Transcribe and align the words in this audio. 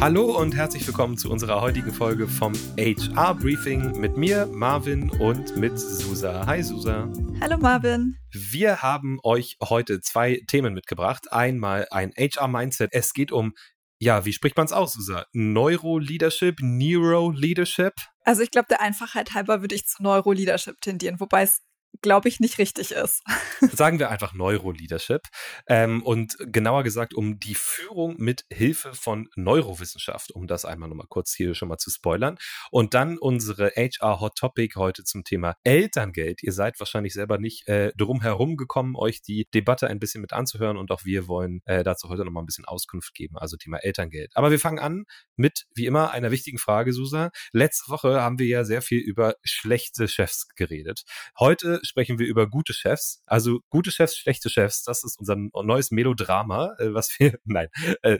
Hallo 0.00 0.34
und 0.38 0.56
herzlich 0.56 0.86
willkommen 0.86 1.18
zu 1.18 1.30
unserer 1.30 1.60
heutigen 1.60 1.92
Folge 1.92 2.26
vom 2.26 2.54
HR 2.78 3.34
Briefing 3.34 4.00
mit 4.00 4.16
mir, 4.16 4.46
Marvin 4.46 5.10
und 5.10 5.58
mit 5.58 5.78
Susa. 5.78 6.46
Hi 6.46 6.62
Susa. 6.62 7.06
Hallo 7.42 7.58
Marvin. 7.58 8.16
Wir 8.32 8.80
haben 8.80 9.18
euch 9.22 9.58
heute 9.62 10.00
zwei 10.00 10.40
Themen 10.46 10.72
mitgebracht. 10.72 11.30
Einmal 11.30 11.86
ein 11.90 12.12
HR 12.16 12.48
Mindset. 12.48 12.94
Es 12.94 13.12
geht 13.12 13.30
um 13.30 13.52
ja, 13.98 14.24
wie 14.24 14.32
spricht 14.32 14.56
man 14.56 14.64
es 14.64 14.72
aus, 14.72 14.94
Susa? 14.94 15.26
Neuro-Leadership, 15.34 16.60
Neuro-Leadership? 16.62 17.92
Also 18.24 18.40
ich 18.40 18.50
glaube, 18.50 18.68
der 18.70 18.80
Einfachheit 18.80 19.34
halber 19.34 19.60
würde 19.60 19.74
ich 19.74 19.86
zu 19.86 20.02
Neuro-Leadership 20.02 20.80
tendieren, 20.80 21.20
wobei 21.20 21.42
es 21.42 21.60
glaube 22.02 22.28
ich, 22.28 22.40
nicht 22.40 22.58
richtig 22.58 22.92
ist. 22.92 23.22
Sagen 23.72 23.98
wir 23.98 24.10
einfach 24.10 24.32
Neuroleadership. 24.32 25.22
Ähm, 25.66 26.02
und 26.02 26.36
genauer 26.38 26.82
gesagt 26.82 27.14
um 27.14 27.38
die 27.38 27.54
Führung 27.54 28.16
mit 28.18 28.44
Hilfe 28.50 28.94
von 28.94 29.28
Neurowissenschaft, 29.36 30.32
um 30.32 30.46
das 30.46 30.64
einmal 30.64 30.88
nochmal 30.88 31.06
kurz 31.08 31.34
hier 31.34 31.54
schon 31.54 31.68
mal 31.68 31.78
zu 31.78 31.90
spoilern. 31.90 32.38
Und 32.70 32.94
dann 32.94 33.18
unsere 33.18 33.70
HR 33.76 34.20
Hot 34.20 34.36
Topic 34.36 34.74
heute 34.76 35.04
zum 35.04 35.24
Thema 35.24 35.56
Elterngeld. 35.64 36.42
Ihr 36.42 36.52
seid 36.52 36.78
wahrscheinlich 36.80 37.12
selber 37.12 37.38
nicht 37.38 37.68
äh, 37.68 37.92
drum 37.96 38.22
herum 38.22 38.56
gekommen, 38.56 38.96
euch 38.96 39.22
die 39.22 39.46
Debatte 39.52 39.88
ein 39.88 39.98
bisschen 39.98 40.20
mit 40.20 40.32
anzuhören 40.32 40.76
und 40.76 40.90
auch 40.90 41.04
wir 41.04 41.28
wollen 41.28 41.60
äh, 41.66 41.82
dazu 41.82 42.08
heute 42.08 42.24
nochmal 42.24 42.42
ein 42.42 42.46
bisschen 42.46 42.64
Auskunft 42.64 43.14
geben, 43.14 43.36
also 43.36 43.56
Thema 43.56 43.78
Elterngeld. 43.78 44.32
Aber 44.34 44.50
wir 44.50 44.58
fangen 44.58 44.78
an 44.78 45.04
mit, 45.36 45.66
wie 45.74 45.86
immer, 45.86 46.10
einer 46.12 46.30
wichtigen 46.30 46.58
Frage, 46.58 46.92
Susa. 46.92 47.30
Letzte 47.52 47.90
Woche 47.90 48.20
haben 48.20 48.38
wir 48.38 48.46
ja 48.46 48.64
sehr 48.64 48.82
viel 48.82 49.00
über 49.00 49.34
schlechte 49.42 50.08
Chefs 50.08 50.48
geredet. 50.54 51.02
Heute 51.38 51.79
sprechen 51.82 52.18
wir 52.18 52.26
über 52.26 52.48
gute 52.48 52.72
Chefs. 52.72 53.22
Also 53.26 53.60
gute 53.68 53.90
Chefs, 53.90 54.16
schlechte 54.16 54.50
Chefs. 54.50 54.84
Das 54.84 55.04
ist 55.04 55.18
unser 55.18 55.36
neues 55.36 55.90
Melodrama, 55.90 56.74
äh, 56.78 56.94
was 56.94 57.18
wir, 57.18 57.38
nein, 57.44 57.68
äh, 58.02 58.18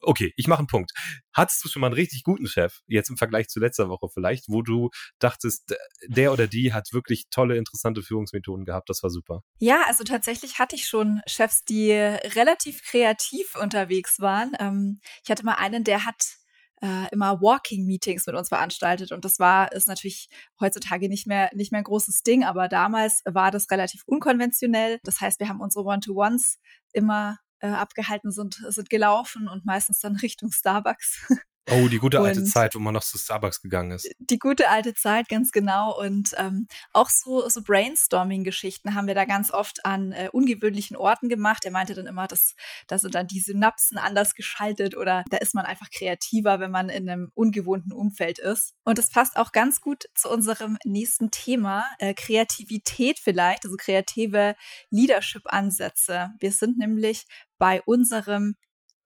Okay, 0.00 0.32
ich 0.36 0.46
mache 0.46 0.60
einen 0.60 0.68
Punkt. 0.68 0.92
Hattest 1.32 1.64
du 1.64 1.68
schon 1.68 1.80
mal 1.80 1.88
einen 1.88 1.94
richtig 1.94 2.22
guten 2.22 2.46
Chef, 2.46 2.80
jetzt 2.86 3.10
im 3.10 3.16
Vergleich 3.16 3.48
zu 3.48 3.58
letzter 3.58 3.88
Woche 3.88 4.08
vielleicht, 4.08 4.44
wo 4.48 4.62
du 4.62 4.90
dachtest, 5.18 5.74
der 6.06 6.32
oder 6.32 6.46
die 6.46 6.72
hat 6.72 6.92
wirklich 6.92 7.24
tolle, 7.30 7.56
interessante 7.56 8.02
Führungsmethoden 8.02 8.64
gehabt, 8.64 8.88
das 8.88 9.02
war 9.02 9.10
super? 9.10 9.42
Ja, 9.58 9.82
also 9.86 10.04
tatsächlich 10.04 10.58
hatte 10.60 10.76
ich 10.76 10.86
schon 10.86 11.20
Chefs, 11.26 11.64
die 11.64 11.90
relativ 11.92 12.82
kreativ 12.84 13.56
unterwegs 13.56 14.20
waren. 14.20 14.52
Ähm, 14.60 15.00
ich 15.24 15.30
hatte 15.30 15.44
mal 15.44 15.54
einen, 15.54 15.82
der 15.82 16.04
hat 16.04 16.36
äh, 16.82 17.06
immer 17.12 17.40
Walking-Meetings 17.40 18.26
mit 18.26 18.36
uns 18.36 18.48
veranstaltet. 18.48 19.12
Und 19.12 19.24
das 19.24 19.38
war, 19.38 19.72
ist 19.72 19.88
natürlich 19.88 20.28
heutzutage 20.60 21.08
nicht 21.08 21.26
mehr, 21.26 21.50
nicht 21.54 21.72
mehr 21.72 21.80
ein 21.80 21.84
großes 21.84 22.22
Ding, 22.22 22.44
aber 22.44 22.68
damals 22.68 23.22
war 23.24 23.50
das 23.50 23.70
relativ 23.70 24.02
unkonventionell. 24.06 24.98
Das 25.04 25.20
heißt, 25.20 25.40
wir 25.40 25.48
haben 25.48 25.60
unsere 25.60 25.84
One-to-Ones 25.84 26.58
immer 26.92 27.38
äh, 27.60 27.68
abgehalten, 27.68 28.30
sind, 28.30 28.54
sind 28.68 28.90
gelaufen 28.90 29.48
und 29.48 29.64
meistens 29.64 30.00
dann 30.00 30.16
Richtung 30.22 30.50
Starbucks. 30.52 31.26
Oh, 31.70 31.88
die 31.88 31.98
gute 31.98 32.20
alte 32.20 32.44
Zeit, 32.44 32.74
wo 32.74 32.78
man 32.78 32.94
noch 32.94 33.04
zu 33.04 33.18
Starbucks 33.18 33.60
gegangen 33.60 33.90
ist. 33.90 34.10
Die 34.18 34.38
gute 34.38 34.70
alte 34.70 34.94
Zeit, 34.94 35.28
ganz 35.28 35.52
genau. 35.52 35.98
Und 35.98 36.34
ähm, 36.38 36.66
auch 36.92 37.10
so, 37.10 37.48
so 37.48 37.62
Brainstorming-Geschichten 37.62 38.94
haben 38.94 39.06
wir 39.06 39.14
da 39.14 39.24
ganz 39.24 39.50
oft 39.50 39.84
an 39.84 40.12
äh, 40.12 40.30
ungewöhnlichen 40.32 40.96
Orten 40.96 41.28
gemacht. 41.28 41.64
Er 41.64 41.70
meinte 41.70 41.94
dann 41.94 42.06
immer, 42.06 42.26
dass 42.26 42.54
da 42.86 42.98
sind 42.98 43.14
dann 43.14 43.26
die 43.26 43.40
Synapsen 43.40 43.98
anders 43.98 44.34
geschaltet 44.34 44.96
oder 44.96 45.24
da 45.30 45.36
ist 45.38 45.54
man 45.54 45.66
einfach 45.66 45.90
kreativer, 45.90 46.60
wenn 46.60 46.70
man 46.70 46.88
in 46.88 47.08
einem 47.08 47.30
ungewohnten 47.34 47.92
Umfeld 47.92 48.38
ist. 48.38 48.74
Und 48.84 48.98
das 48.98 49.10
passt 49.10 49.36
auch 49.36 49.52
ganz 49.52 49.80
gut 49.80 50.04
zu 50.14 50.30
unserem 50.30 50.78
nächsten 50.84 51.30
Thema, 51.30 51.84
äh, 51.98 52.14
Kreativität 52.14 53.18
vielleicht, 53.18 53.64
also 53.64 53.76
kreative 53.76 54.54
Leadership-Ansätze. 54.90 56.30
Wir 56.38 56.52
sind 56.52 56.78
nämlich 56.78 57.26
bei 57.58 57.82
unserem 57.82 58.54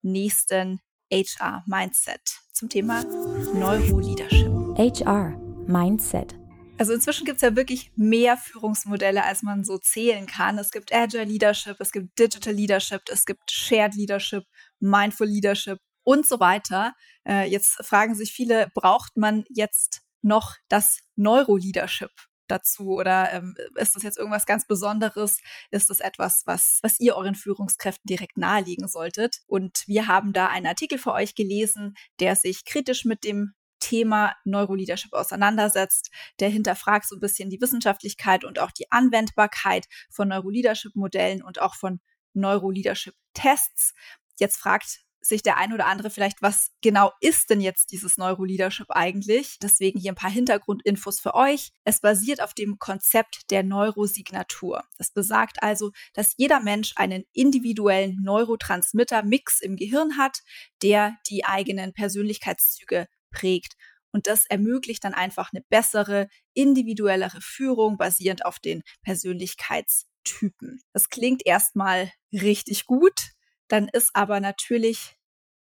nächsten 0.02 0.80
HR 1.12 1.62
Mindset 1.66 2.40
zum 2.54 2.70
Thema 2.70 3.04
Neuroleadership. 3.52 4.48
HR 4.78 5.36
Mindset. 5.66 6.34
Also 6.78 6.94
inzwischen 6.94 7.26
gibt 7.26 7.36
es 7.36 7.42
ja 7.42 7.54
wirklich 7.54 7.92
mehr 7.96 8.38
Führungsmodelle, 8.38 9.22
als 9.22 9.42
man 9.42 9.62
so 9.62 9.76
zählen 9.76 10.26
kann. 10.26 10.56
Es 10.56 10.70
gibt 10.70 10.90
Agile 10.90 11.24
Leadership, 11.24 11.76
es 11.80 11.92
gibt 11.92 12.18
Digital 12.18 12.54
Leadership, 12.54 13.02
es 13.10 13.26
gibt 13.26 13.50
Shared 13.50 13.94
Leadership, 13.94 14.44
Mindful 14.80 15.26
Leadership 15.26 15.78
und 16.02 16.26
so 16.26 16.40
weiter. 16.40 16.94
Äh, 17.28 17.46
jetzt 17.50 17.84
fragen 17.84 18.14
sich 18.14 18.32
viele, 18.32 18.68
braucht 18.74 19.18
man 19.18 19.44
jetzt 19.50 20.00
noch 20.22 20.54
das 20.68 21.00
Neuroleadership? 21.16 22.10
Dazu 22.48 22.92
oder 22.92 23.32
ähm, 23.32 23.54
ist 23.76 23.96
das 23.96 24.02
jetzt 24.02 24.18
irgendwas 24.18 24.46
ganz 24.46 24.66
Besonderes? 24.66 25.38
Ist 25.70 25.90
das 25.90 26.00
etwas, 26.00 26.42
was, 26.46 26.78
was 26.82 27.00
ihr 27.00 27.16
euren 27.16 27.34
Führungskräften 27.34 28.06
direkt 28.06 28.36
nahelegen 28.36 28.88
solltet? 28.88 29.40
Und 29.46 29.84
wir 29.86 30.06
haben 30.06 30.32
da 30.32 30.48
einen 30.48 30.66
Artikel 30.66 30.98
für 30.98 31.12
euch 31.12 31.34
gelesen, 31.34 31.94
der 32.20 32.36
sich 32.36 32.64
kritisch 32.64 33.04
mit 33.04 33.24
dem 33.24 33.54
Thema 33.80 34.36
Neuroleadership 34.44 35.12
auseinandersetzt, 35.12 36.10
der 36.38 36.48
hinterfragt 36.48 37.08
so 37.08 37.16
ein 37.16 37.20
bisschen 37.20 37.50
die 37.50 37.60
Wissenschaftlichkeit 37.60 38.44
und 38.44 38.60
auch 38.60 38.70
die 38.70 38.90
Anwendbarkeit 38.92 39.86
von 40.08 40.28
Neuroleadership-Modellen 40.28 41.42
und 41.42 41.60
auch 41.60 41.74
von 41.74 42.00
Neuroleadership-Tests. 42.34 43.94
Jetzt 44.38 44.56
fragt 44.56 45.00
sich 45.22 45.42
der 45.42 45.56
ein 45.56 45.72
oder 45.72 45.86
andere 45.86 46.10
vielleicht, 46.10 46.42
was 46.42 46.70
genau 46.82 47.12
ist 47.20 47.48
denn 47.50 47.60
jetzt 47.60 47.92
dieses 47.92 48.16
Neuroleadership 48.16 48.90
eigentlich? 48.90 49.58
Deswegen 49.62 49.98
hier 49.98 50.12
ein 50.12 50.16
paar 50.16 50.30
Hintergrundinfos 50.30 51.20
für 51.20 51.34
euch. 51.34 51.70
Es 51.84 52.00
basiert 52.00 52.42
auf 52.42 52.54
dem 52.54 52.78
Konzept 52.78 53.50
der 53.50 53.62
Neurosignatur. 53.62 54.84
Das 54.98 55.12
besagt 55.12 55.62
also, 55.62 55.92
dass 56.12 56.34
jeder 56.36 56.60
Mensch 56.60 56.92
einen 56.96 57.24
individuellen 57.32 58.18
Neurotransmitter-Mix 58.22 59.60
im 59.60 59.76
Gehirn 59.76 60.18
hat, 60.18 60.40
der 60.82 61.16
die 61.30 61.44
eigenen 61.44 61.92
Persönlichkeitszüge 61.92 63.06
prägt. 63.30 63.74
Und 64.10 64.26
das 64.26 64.44
ermöglicht 64.46 65.04
dann 65.04 65.14
einfach 65.14 65.52
eine 65.52 65.64
bessere, 65.70 66.28
individuellere 66.52 67.40
Führung 67.40 67.96
basierend 67.96 68.44
auf 68.44 68.58
den 68.58 68.82
Persönlichkeitstypen. 69.02 70.82
Das 70.92 71.08
klingt 71.08 71.46
erstmal 71.46 72.12
richtig 72.32 72.86
gut 72.86 73.32
dann 73.72 73.88
ist 73.88 74.10
aber 74.14 74.40
natürlich 74.40 75.16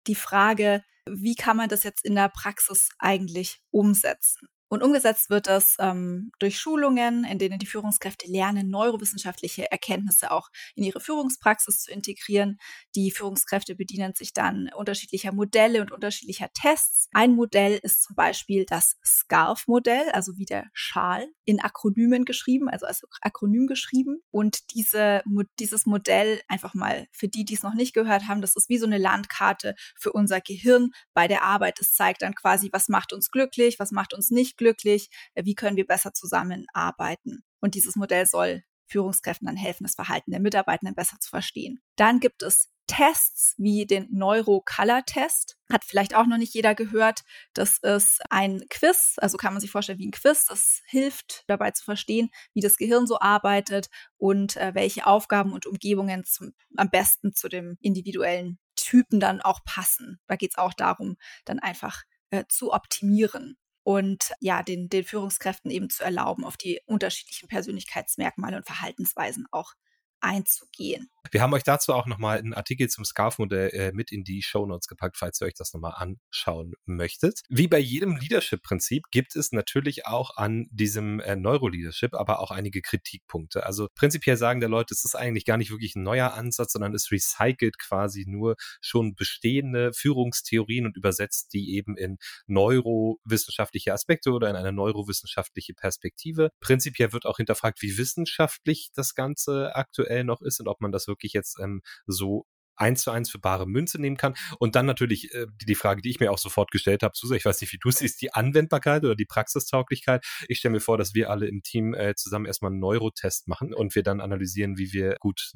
die 0.08 0.16
Frage, 0.16 0.84
wie 1.06 1.34
kann 1.36 1.56
man 1.56 1.68
das 1.68 1.84
jetzt 1.84 2.04
in 2.04 2.16
der 2.16 2.28
Praxis 2.28 2.90
eigentlich 2.98 3.62
umsetzen? 3.70 4.48
Und 4.70 4.84
umgesetzt 4.84 5.30
wird 5.30 5.48
das 5.48 5.74
ähm, 5.80 6.30
durch 6.38 6.60
Schulungen, 6.60 7.24
in 7.24 7.40
denen 7.40 7.58
die 7.58 7.66
Führungskräfte 7.66 8.30
lernen, 8.30 8.70
neurowissenschaftliche 8.70 9.68
Erkenntnisse 9.68 10.30
auch 10.30 10.48
in 10.76 10.84
ihre 10.84 11.00
Führungspraxis 11.00 11.82
zu 11.82 11.90
integrieren. 11.90 12.56
Die 12.94 13.10
Führungskräfte 13.10 13.74
bedienen 13.74 14.14
sich 14.14 14.32
dann 14.32 14.70
unterschiedlicher 14.76 15.32
Modelle 15.32 15.80
und 15.80 15.90
unterschiedlicher 15.90 16.50
Tests. 16.54 17.08
Ein 17.12 17.32
Modell 17.32 17.80
ist 17.82 18.04
zum 18.04 18.14
Beispiel 18.14 18.64
das 18.64 18.96
SCARF-Modell, 19.04 20.08
also 20.10 20.36
wie 20.36 20.44
der 20.44 20.66
Schal, 20.72 21.26
in 21.44 21.58
Akronymen 21.58 22.24
geschrieben, 22.24 22.68
also 22.68 22.86
als 22.86 23.02
Akronym 23.22 23.66
geschrieben. 23.66 24.22
Und 24.30 24.72
diese, 24.72 25.22
dieses 25.58 25.84
Modell, 25.84 26.40
einfach 26.46 26.74
mal 26.74 27.08
für 27.10 27.26
die, 27.26 27.44
die 27.44 27.54
es 27.54 27.64
noch 27.64 27.74
nicht 27.74 27.92
gehört 27.92 28.28
haben, 28.28 28.40
das 28.40 28.54
ist 28.54 28.68
wie 28.68 28.78
so 28.78 28.86
eine 28.86 28.98
Landkarte 28.98 29.74
für 29.98 30.12
unser 30.12 30.40
Gehirn 30.40 30.92
bei 31.12 31.26
der 31.26 31.42
Arbeit. 31.42 31.80
Es 31.80 31.92
zeigt 31.92 32.22
dann 32.22 32.36
quasi, 32.36 32.68
was 32.72 32.88
macht 32.88 33.12
uns 33.12 33.32
glücklich, 33.32 33.80
was 33.80 33.90
macht 33.90 34.14
uns 34.14 34.30
nicht 34.30 34.59
glücklich, 34.60 35.08
äh, 35.34 35.44
wie 35.44 35.54
können 35.54 35.76
wir 35.76 35.86
besser 35.86 36.12
zusammenarbeiten. 36.12 37.42
Und 37.60 37.74
dieses 37.74 37.96
Modell 37.96 38.26
soll 38.26 38.62
Führungskräften 38.86 39.46
dann 39.46 39.56
helfen, 39.56 39.84
das 39.84 39.94
Verhalten 39.94 40.32
der 40.32 40.40
Mitarbeitenden 40.40 40.94
besser 40.94 41.16
zu 41.20 41.30
verstehen. 41.30 41.80
Dann 41.96 42.20
gibt 42.20 42.42
es 42.42 42.68
Tests 42.86 43.54
wie 43.56 43.86
den 43.86 44.08
Neuro-Color-Test. 44.10 45.56
Hat 45.72 45.84
vielleicht 45.84 46.16
auch 46.16 46.26
noch 46.26 46.38
nicht 46.38 46.52
jeder 46.54 46.74
gehört. 46.74 47.20
Das 47.54 47.78
ist 47.78 48.20
ein 48.30 48.64
Quiz, 48.68 49.14
also 49.18 49.36
kann 49.36 49.52
man 49.52 49.60
sich 49.60 49.70
vorstellen 49.70 50.00
wie 50.00 50.08
ein 50.08 50.12
Quiz. 50.12 50.46
Das 50.46 50.82
hilft 50.86 51.44
dabei 51.46 51.70
zu 51.70 51.84
verstehen, 51.84 52.30
wie 52.52 52.60
das 52.60 52.76
Gehirn 52.76 53.06
so 53.06 53.20
arbeitet 53.20 53.88
und 54.16 54.56
äh, 54.56 54.74
welche 54.74 55.06
Aufgaben 55.06 55.52
und 55.52 55.66
Umgebungen 55.66 56.24
zum, 56.24 56.52
am 56.76 56.90
besten 56.90 57.32
zu 57.32 57.48
dem 57.48 57.78
individuellen 57.80 58.58
Typen 58.74 59.20
dann 59.20 59.40
auch 59.40 59.60
passen. 59.64 60.18
Da 60.26 60.34
geht 60.34 60.52
es 60.52 60.58
auch 60.58 60.74
darum, 60.74 61.16
dann 61.44 61.60
einfach 61.60 62.02
äh, 62.30 62.44
zu 62.48 62.72
optimieren 62.72 63.56
und 63.82 64.32
ja, 64.40 64.62
den, 64.62 64.88
den 64.88 65.04
Führungskräften 65.04 65.70
eben 65.70 65.90
zu 65.90 66.04
erlauben, 66.04 66.44
auf 66.44 66.56
die 66.56 66.80
unterschiedlichen 66.86 67.48
Persönlichkeitsmerkmale 67.48 68.56
und 68.56 68.66
Verhaltensweisen 68.66 69.46
auch 69.50 69.74
einzugehen. 70.20 71.08
Wir 71.30 71.42
haben 71.42 71.52
euch 71.52 71.62
dazu 71.62 71.92
auch 71.92 72.06
nochmal 72.06 72.38
einen 72.38 72.54
Artikel 72.54 72.88
zum 72.88 73.04
Scarf-Modell 73.04 73.70
äh, 73.70 73.92
mit 73.92 74.10
in 74.10 74.24
die 74.24 74.42
Show 74.42 74.66
Notes 74.66 74.88
gepackt, 74.88 75.16
falls 75.16 75.40
ihr 75.40 75.46
euch 75.46 75.54
das 75.54 75.72
nochmal 75.72 75.94
anschauen 75.96 76.72
möchtet. 76.86 77.40
Wie 77.48 77.68
bei 77.68 77.78
jedem 77.78 78.16
Leadership-Prinzip 78.16 79.04
gibt 79.10 79.36
es 79.36 79.52
natürlich 79.52 80.06
auch 80.06 80.36
an 80.36 80.66
diesem 80.70 81.20
äh, 81.20 81.36
Neuro-Leadership 81.36 82.14
aber 82.14 82.40
auch 82.40 82.50
einige 82.50 82.82
Kritikpunkte. 82.82 83.64
Also 83.66 83.88
prinzipiell 83.94 84.36
sagen 84.36 84.60
der 84.60 84.68
Leute, 84.68 84.94
es 84.94 85.04
ist 85.04 85.14
eigentlich 85.14 85.44
gar 85.44 85.56
nicht 85.56 85.70
wirklich 85.70 85.94
ein 85.94 86.02
neuer 86.02 86.34
Ansatz, 86.34 86.72
sondern 86.72 86.94
es 86.94 87.10
recycelt 87.12 87.78
quasi 87.78 88.24
nur 88.26 88.56
schon 88.80 89.14
bestehende 89.14 89.92
Führungstheorien 89.92 90.86
und 90.86 90.96
übersetzt 90.96 91.52
die 91.52 91.74
eben 91.76 91.96
in 91.96 92.18
neurowissenschaftliche 92.46 93.92
Aspekte 93.92 94.32
oder 94.32 94.50
in 94.50 94.56
eine 94.56 94.72
neurowissenschaftliche 94.72 95.74
Perspektive. 95.74 96.50
Prinzipiell 96.60 97.12
wird 97.12 97.26
auch 97.26 97.36
hinterfragt, 97.36 97.82
wie 97.82 97.98
wissenschaftlich 97.98 98.90
das 98.94 99.14
Ganze 99.14 99.76
aktuell 99.76 100.09
noch 100.24 100.42
ist 100.42 100.60
und 100.60 100.68
ob 100.68 100.80
man 100.80 100.92
das 100.92 101.06
wirklich 101.06 101.32
jetzt 101.32 101.58
ähm, 101.60 101.82
so 102.06 102.46
eins 102.80 103.02
zu 103.02 103.10
eins 103.10 103.30
für 103.30 103.38
bare 103.38 103.66
Münze 103.66 104.00
nehmen 104.00 104.16
kann. 104.16 104.34
Und 104.58 104.74
dann 104.74 104.86
natürlich 104.86 105.32
äh, 105.34 105.46
die, 105.66 105.74
Frage, 105.74 106.02
die 106.02 106.10
ich 106.10 106.20
mir 106.20 106.32
auch 106.32 106.38
sofort 106.38 106.70
gestellt 106.70 107.02
habe, 107.02 107.12
Susa, 107.14 107.34
ich 107.34 107.44
weiß 107.44 107.60
nicht, 107.60 107.72
wie 107.72 107.78
du 107.78 107.90
siehst, 107.90 108.20
die 108.22 108.32
Anwendbarkeit 108.32 109.04
oder 109.04 109.14
die 109.14 109.26
Praxistauglichkeit. 109.26 110.24
Ich 110.48 110.58
stelle 110.58 110.72
mir 110.72 110.80
vor, 110.80 110.98
dass 110.98 111.14
wir 111.14 111.30
alle 111.30 111.46
im 111.46 111.62
Team 111.62 111.94
äh, 111.94 112.14
zusammen 112.14 112.46
erstmal 112.46 112.70
einen 112.70 112.80
Neurotest 112.80 113.48
machen 113.48 113.74
und 113.74 113.94
wir 113.94 114.02
dann 114.02 114.20
analysieren, 114.20 114.78
wie 114.78 114.92
wir 114.92 115.16
gut 115.20 115.52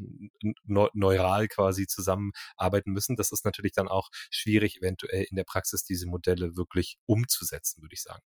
ne 0.62 0.88
neural 0.92 1.48
quasi 1.48 1.86
zusammenarbeiten 1.86 2.92
müssen. 2.92 3.16
Das 3.16 3.32
ist 3.32 3.44
natürlich 3.44 3.72
dann 3.72 3.88
auch 3.88 4.10
schwierig, 4.30 4.78
eventuell 4.78 5.24
in 5.28 5.36
der 5.36 5.44
Praxis 5.44 5.84
diese 5.84 6.06
Modelle 6.06 6.56
wirklich 6.56 6.98
umzusetzen, 7.06 7.82
würde 7.82 7.94
ich 7.94 8.02
sagen. 8.02 8.22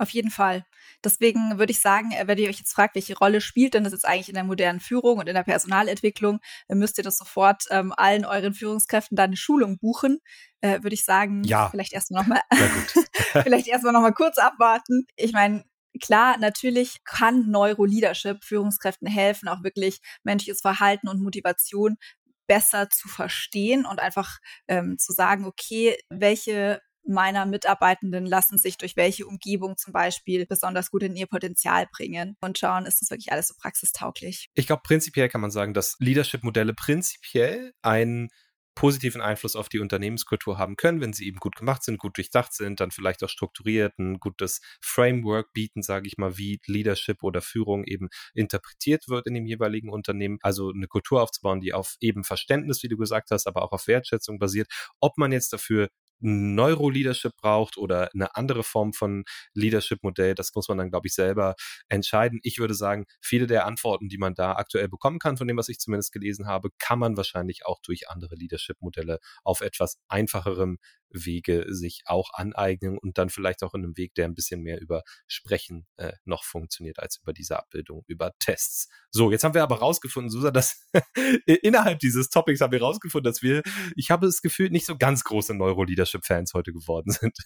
Auf 0.00 0.08
jeden 0.10 0.30
Fall. 0.30 0.64
Deswegen 1.04 1.58
würde 1.58 1.72
ich 1.72 1.80
sagen, 1.80 2.10
äh, 2.12 2.26
wenn 2.26 2.38
ihr 2.38 2.48
euch 2.48 2.56
jetzt 2.56 2.72
fragt, 2.72 2.94
welche 2.94 3.18
Rolle 3.18 3.42
spielt 3.42 3.74
denn 3.74 3.84
das 3.84 3.92
jetzt 3.92 4.06
eigentlich 4.06 4.30
in 4.30 4.34
der 4.34 4.44
modernen 4.44 4.80
Führung 4.80 5.18
und 5.18 5.28
in 5.28 5.34
der 5.34 5.42
Personalentwicklung, 5.42 6.40
dann 6.68 6.78
müsst 6.78 6.96
ihr 6.96 7.04
das 7.04 7.18
sofort 7.18 7.64
ähm, 7.68 7.92
allen 7.94 8.24
euren 8.24 8.54
Führungskräften 8.54 9.14
da 9.14 9.24
eine 9.24 9.36
Schulung 9.36 9.78
buchen. 9.78 10.20
Äh, 10.62 10.82
würde 10.82 10.94
ich 10.94 11.04
sagen, 11.04 11.44
ja. 11.44 11.68
vielleicht 11.68 11.92
erstmal 11.92 12.22
nochmal, 12.22 12.40
vielleicht 13.42 13.68
erstmal 13.68 13.92
nochmal 13.92 14.14
kurz 14.14 14.38
abwarten. 14.38 15.04
Ich 15.16 15.32
meine, 15.32 15.66
klar, 16.02 16.38
natürlich 16.38 17.04
kann 17.04 17.50
Neuroleadership 17.50 18.42
Führungskräften 18.42 19.06
helfen, 19.06 19.48
auch 19.48 19.62
wirklich 19.62 20.00
menschliches 20.22 20.62
Verhalten 20.62 21.08
und 21.08 21.22
Motivation 21.22 21.98
besser 22.46 22.88
zu 22.88 23.06
verstehen 23.06 23.84
und 23.84 24.00
einfach 24.00 24.38
ähm, 24.66 24.96
zu 24.96 25.12
sagen, 25.12 25.44
okay, 25.44 25.98
welche 26.08 26.80
meiner 27.04 27.46
Mitarbeitenden 27.46 28.26
lassen 28.26 28.58
sich 28.58 28.76
durch 28.76 28.96
welche 28.96 29.26
Umgebung 29.26 29.76
zum 29.76 29.92
Beispiel 29.92 30.46
besonders 30.46 30.90
gut 30.90 31.02
in 31.02 31.16
ihr 31.16 31.26
Potenzial 31.26 31.86
bringen 31.90 32.36
und 32.40 32.58
schauen, 32.58 32.86
ist 32.86 33.00
das 33.02 33.10
wirklich 33.10 33.32
alles 33.32 33.48
so 33.48 33.54
praxistauglich. 33.58 34.48
Ich 34.54 34.66
glaube, 34.66 34.82
prinzipiell 34.84 35.28
kann 35.28 35.40
man 35.40 35.50
sagen, 35.50 35.74
dass 35.74 35.96
Leadership-Modelle 35.98 36.74
prinzipiell 36.74 37.72
einen 37.82 38.28
positiven 38.74 39.20
Einfluss 39.20 39.56
auf 39.56 39.68
die 39.68 39.78
Unternehmenskultur 39.78 40.56
haben 40.56 40.76
können, 40.76 41.00
wenn 41.00 41.12
sie 41.12 41.26
eben 41.26 41.38
gut 41.38 41.56
gemacht 41.56 41.82
sind, 41.82 41.98
gut 41.98 42.16
durchdacht 42.16 42.54
sind, 42.54 42.80
dann 42.80 42.90
vielleicht 42.90 43.22
auch 43.22 43.28
strukturiert, 43.28 43.98
ein 43.98 44.18
gutes 44.18 44.60
Framework 44.80 45.52
bieten, 45.52 45.82
sage 45.82 46.06
ich 46.06 46.16
mal, 46.16 46.38
wie 46.38 46.60
Leadership 46.66 47.22
oder 47.22 47.42
Führung 47.42 47.84
eben 47.84 48.08
interpretiert 48.32 49.08
wird 49.08 49.26
in 49.26 49.34
dem 49.34 49.44
jeweiligen 49.44 49.90
Unternehmen. 49.90 50.38
Also 50.42 50.70
eine 50.70 50.86
Kultur 50.86 51.22
aufzubauen, 51.22 51.60
die 51.60 51.74
auf 51.74 51.96
eben 52.00 52.24
Verständnis, 52.24 52.82
wie 52.82 52.88
du 52.88 52.96
gesagt 52.96 53.30
hast, 53.32 53.46
aber 53.46 53.62
auch 53.62 53.72
auf 53.72 53.86
Wertschätzung 53.86 54.38
basiert. 54.38 54.68
Ob 55.00 55.18
man 55.18 55.32
jetzt 55.32 55.52
dafür 55.52 55.90
Neuro-Leadership 56.20 57.32
braucht 57.36 57.76
oder 57.78 58.10
eine 58.14 58.34
andere 58.36 58.62
Form 58.62 58.92
von 58.92 59.24
Leadership-Modell, 59.54 60.34
das 60.34 60.54
muss 60.54 60.68
man 60.68 60.78
dann, 60.78 60.90
glaube 60.90 61.06
ich, 61.08 61.14
selber 61.14 61.54
entscheiden. 61.88 62.40
Ich 62.42 62.58
würde 62.58 62.74
sagen, 62.74 63.06
viele 63.20 63.46
der 63.46 63.66
Antworten, 63.66 64.08
die 64.08 64.18
man 64.18 64.34
da 64.34 64.54
aktuell 64.54 64.88
bekommen 64.88 65.18
kann, 65.18 65.36
von 65.36 65.48
dem, 65.48 65.56
was 65.56 65.68
ich 65.68 65.78
zumindest 65.78 66.12
gelesen 66.12 66.46
habe, 66.46 66.70
kann 66.78 66.98
man 66.98 67.16
wahrscheinlich 67.16 67.66
auch 67.66 67.80
durch 67.82 68.08
andere 68.08 68.34
Leadership-Modelle 68.36 69.18
auf 69.44 69.60
etwas 69.60 69.98
einfacherem 70.08 70.78
Wege 71.10 71.66
sich 71.68 72.02
auch 72.06 72.30
aneignen 72.32 72.98
und 72.98 73.18
dann 73.18 73.30
vielleicht 73.30 73.62
auch 73.62 73.74
in 73.74 73.84
einem 73.84 73.96
Weg, 73.96 74.14
der 74.14 74.26
ein 74.26 74.34
bisschen 74.34 74.62
mehr 74.62 74.80
über 74.80 75.02
Sprechen 75.26 75.86
äh, 75.96 76.12
noch 76.24 76.44
funktioniert 76.44 76.98
als 76.98 77.18
über 77.22 77.32
diese 77.32 77.58
Abbildung, 77.58 78.04
über 78.06 78.32
Tests. 78.38 78.88
So, 79.10 79.30
jetzt 79.30 79.44
haben 79.44 79.54
wir 79.54 79.62
aber 79.62 79.78
rausgefunden, 79.78 80.30
Susa, 80.30 80.50
dass 80.50 80.86
innerhalb 81.46 81.98
dieses 81.98 82.30
Topics 82.30 82.60
haben 82.60 82.72
wir 82.72 82.82
rausgefunden, 82.82 83.30
dass 83.30 83.42
wir, 83.42 83.62
ich 83.96 84.10
habe 84.10 84.26
das 84.26 84.42
Gefühl, 84.42 84.70
nicht 84.70 84.86
so 84.86 84.96
ganz 84.96 85.24
große 85.24 85.54
Neuro-Leadership-Fans 85.54 86.54
heute 86.54 86.72
geworden 86.72 87.10
sind. 87.12 87.36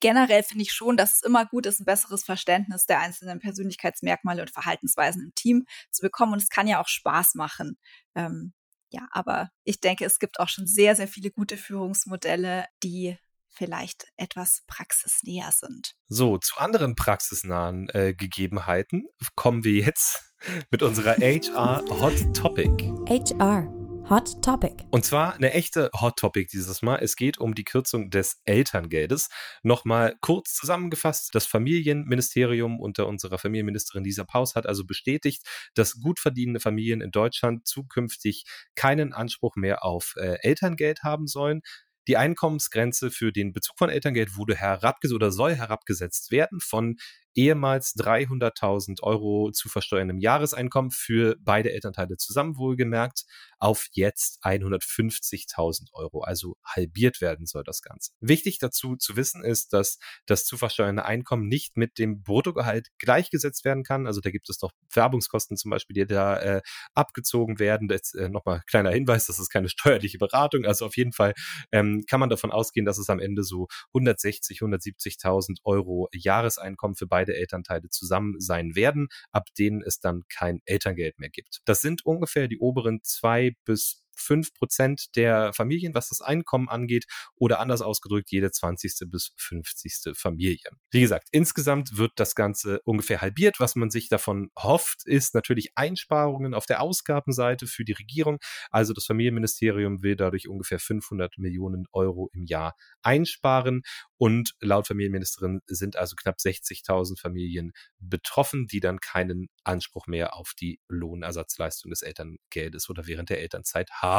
generell 0.00 0.42
finde 0.42 0.62
ich 0.62 0.72
schon, 0.72 0.96
dass 0.96 1.16
es 1.16 1.22
immer 1.22 1.46
gut 1.46 1.66
ist, 1.66 1.80
ein 1.80 1.84
besseres 1.84 2.24
Verständnis 2.24 2.86
der 2.86 3.00
einzelnen 3.00 3.40
Persönlichkeitsmerkmale 3.40 4.42
und 4.42 4.50
Verhaltensweisen 4.50 5.22
im 5.22 5.34
Team 5.34 5.64
zu 5.90 6.02
bekommen. 6.02 6.32
Und 6.32 6.42
es 6.42 6.48
kann 6.48 6.66
ja 6.66 6.80
auch 6.80 6.88
Spaß 6.88 7.34
machen, 7.34 7.78
ähm, 8.14 8.52
ja, 8.92 9.08
aber 9.10 9.50
ich 9.64 9.80
denke, 9.80 10.04
es 10.04 10.18
gibt 10.18 10.38
auch 10.38 10.48
schon 10.48 10.66
sehr, 10.66 10.94
sehr 10.94 11.08
viele 11.08 11.30
gute 11.30 11.56
Führungsmodelle, 11.56 12.66
die 12.82 13.16
vielleicht 13.48 14.06
etwas 14.16 14.62
praxisnäher 14.66 15.50
sind. 15.52 15.94
So, 16.08 16.38
zu 16.38 16.56
anderen 16.56 16.94
praxisnahen 16.94 17.88
äh, 17.90 18.14
Gegebenheiten 18.14 19.06
kommen 19.34 19.64
wir 19.64 19.82
jetzt 19.82 20.34
mit 20.70 20.82
unserer 20.82 21.16
HR 21.16 21.84
Hot 22.00 22.34
Topic. 22.34 22.92
HR 23.08 23.81
Hot 24.12 24.42
Topic. 24.42 24.74
Und 24.90 25.06
zwar 25.06 25.36
eine 25.36 25.54
echte 25.54 25.88
Hot 25.98 26.18
Topic 26.18 26.50
dieses 26.52 26.82
Mal. 26.82 26.98
Es 26.98 27.16
geht 27.16 27.38
um 27.38 27.54
die 27.54 27.64
Kürzung 27.64 28.10
des 28.10 28.42
Elterngeldes. 28.44 29.30
Nochmal 29.62 30.16
kurz 30.20 30.52
zusammengefasst, 30.52 31.34
das 31.34 31.46
Familienministerium 31.46 32.78
unter 32.78 33.06
unserer 33.06 33.38
Familienministerin 33.38 34.04
Lisa 34.04 34.24
Paus 34.24 34.54
hat 34.54 34.66
also 34.66 34.84
bestätigt, 34.84 35.46
dass 35.72 35.98
gut 35.98 36.20
verdienende 36.20 36.60
Familien 36.60 37.00
in 37.00 37.10
Deutschland 37.10 37.66
zukünftig 37.66 38.44
keinen 38.74 39.14
Anspruch 39.14 39.56
mehr 39.56 39.82
auf 39.82 40.12
äh, 40.18 40.36
Elterngeld 40.42 41.04
haben 41.04 41.26
sollen. 41.26 41.62
Die 42.06 42.18
Einkommensgrenze 42.18 43.10
für 43.10 43.32
den 43.32 43.54
Bezug 43.54 43.78
von 43.78 43.88
Elterngeld 43.88 44.36
wurde 44.36 44.56
herabgesetzt 44.56 45.14
oder 45.14 45.32
soll 45.32 45.54
herabgesetzt 45.54 46.30
werden 46.30 46.60
von 46.60 46.96
ehemals 47.34 47.94
300.000 47.96 49.02
Euro 49.02 49.50
zu 49.52 49.68
versteuerndem 49.68 50.18
Jahreseinkommen 50.18 50.90
für 50.90 51.36
beide 51.40 51.72
Elternteile 51.72 52.16
zusammen 52.16 52.56
wohlgemerkt 52.56 53.24
auf 53.62 53.86
jetzt 53.92 54.44
150.000 54.44 55.92
Euro, 55.92 56.22
also 56.22 56.56
halbiert 56.64 57.20
werden 57.20 57.46
soll 57.46 57.62
das 57.62 57.80
Ganze. 57.80 58.10
Wichtig 58.20 58.58
dazu 58.58 58.96
zu 58.96 59.16
wissen 59.16 59.44
ist, 59.44 59.72
dass 59.72 60.00
das 60.26 60.44
zu 60.44 60.56
versteuernde 60.56 61.04
Einkommen 61.04 61.46
nicht 61.46 61.76
mit 61.76 61.98
dem 61.98 62.22
Bruttogehalt 62.24 62.88
gleichgesetzt 62.98 63.64
werden 63.64 63.84
kann. 63.84 64.08
Also 64.08 64.20
da 64.20 64.30
gibt 64.30 64.50
es 64.50 64.58
doch 64.58 64.72
Werbungskosten 64.92 65.56
zum 65.56 65.70
Beispiel, 65.70 65.94
die 65.94 66.06
da 66.06 66.40
äh, 66.40 66.62
abgezogen 66.94 67.60
werden. 67.60 67.86
Das, 67.86 68.14
äh, 68.14 68.28
nochmal 68.28 68.62
kleiner 68.66 68.90
Hinweis, 68.90 69.26
das 69.26 69.38
ist 69.38 69.50
keine 69.50 69.68
steuerliche 69.68 70.18
Beratung. 70.18 70.64
Also 70.64 70.86
auf 70.86 70.96
jeden 70.96 71.12
Fall 71.12 71.32
ähm, 71.70 72.02
kann 72.08 72.18
man 72.18 72.30
davon 72.30 72.50
ausgehen, 72.50 72.84
dass 72.84 72.98
es 72.98 73.10
am 73.10 73.20
Ende 73.20 73.44
so 73.44 73.68
160, 73.94 74.58
170.000 74.58 75.58
Euro 75.62 76.08
Jahreseinkommen 76.12 76.96
für 76.96 77.06
beide 77.06 77.21
beide 77.22 77.36
Elternteile 77.36 77.88
zusammen 77.88 78.40
sein 78.40 78.74
werden, 78.74 79.08
ab 79.30 79.48
denen 79.58 79.82
es 79.82 80.00
dann 80.00 80.22
kein 80.28 80.60
Elterngeld 80.64 81.18
mehr 81.18 81.30
gibt. 81.30 81.60
Das 81.64 81.80
sind 81.80 82.04
ungefähr 82.04 82.48
die 82.48 82.58
oberen 82.58 83.00
zwei 83.02 83.56
bis 83.64 84.01
fünf 84.22 84.54
Prozent 84.54 85.16
der 85.16 85.52
Familien, 85.52 85.94
was 85.94 86.08
das 86.08 86.20
Einkommen 86.20 86.68
angeht, 86.68 87.06
oder 87.34 87.60
anders 87.60 87.82
ausgedrückt, 87.82 88.30
jede 88.30 88.50
20. 88.50 89.10
bis 89.10 89.32
50. 89.36 90.14
Familie. 90.14 90.70
Wie 90.90 91.00
gesagt, 91.00 91.28
insgesamt 91.30 91.96
wird 91.96 92.12
das 92.16 92.34
Ganze 92.34 92.80
ungefähr 92.84 93.20
halbiert. 93.20 93.56
Was 93.58 93.74
man 93.76 93.90
sich 93.90 94.08
davon 94.08 94.50
hofft, 94.58 95.06
ist 95.06 95.34
natürlich 95.34 95.72
Einsparungen 95.74 96.54
auf 96.54 96.66
der 96.66 96.80
Ausgabenseite 96.80 97.66
für 97.66 97.84
die 97.84 97.92
Regierung. 97.92 98.38
Also 98.70 98.92
das 98.92 99.06
Familienministerium 99.06 100.02
will 100.02 100.16
dadurch 100.16 100.48
ungefähr 100.48 100.78
500 100.78 101.38
Millionen 101.38 101.86
Euro 101.92 102.30
im 102.32 102.44
Jahr 102.44 102.74
einsparen. 103.02 103.82
Und 104.16 104.54
laut 104.60 104.86
Familienministerin 104.86 105.60
sind 105.66 105.96
also 105.96 106.14
knapp 106.14 106.36
60.000 106.36 107.20
Familien 107.20 107.72
betroffen, 107.98 108.66
die 108.68 108.78
dann 108.78 109.00
keinen 109.00 109.48
Anspruch 109.64 110.06
mehr 110.06 110.36
auf 110.36 110.52
die 110.58 110.78
Lohnersatzleistung 110.88 111.90
des 111.90 112.02
Elterngeldes 112.02 112.88
oder 112.88 113.06
während 113.06 113.30
der 113.30 113.40
Elternzeit 113.40 113.90
haben. 113.90 114.11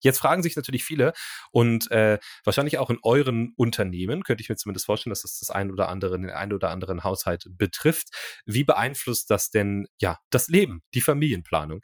Jetzt 0.00 0.18
fragen 0.18 0.42
sich 0.42 0.56
natürlich 0.56 0.84
viele 0.84 1.14
und 1.50 1.90
äh, 1.90 2.18
wahrscheinlich 2.44 2.78
auch 2.78 2.90
in 2.90 2.98
euren 3.02 3.52
Unternehmen, 3.56 4.22
könnte 4.22 4.42
ich 4.42 4.48
mir 4.48 4.56
zumindest 4.56 4.86
vorstellen, 4.86 5.10
dass 5.10 5.24
es 5.24 5.40
das 5.40 5.50
ein 5.50 5.70
oder 5.70 5.88
andere, 5.88 6.18
den 6.18 6.30
ein 6.30 6.52
oder 6.52 6.70
anderen 6.70 7.02
Haushalt 7.02 7.46
betrifft. 7.50 8.08
Wie 8.44 8.64
beeinflusst 8.64 9.30
das 9.30 9.50
denn 9.50 9.88
ja 10.00 10.18
das 10.30 10.48
Leben, 10.48 10.82
die 10.94 11.00
Familienplanung? 11.00 11.80